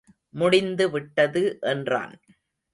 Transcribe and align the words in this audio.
முடிந்து 0.33 0.89
விட்டது 0.89 1.57
என்றான். 1.61 2.13